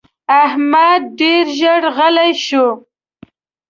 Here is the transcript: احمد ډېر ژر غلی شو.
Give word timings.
احمد 0.43 1.01
ډېر 1.19 1.43
ژر 1.59 1.83
غلی 1.97 2.31
شو. 2.45 2.65